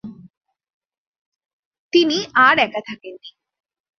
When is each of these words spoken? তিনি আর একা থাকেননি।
তিনি 1.93 2.17
আর 2.45 2.55
একা 2.57 2.81
থাকেননি। 2.87 3.29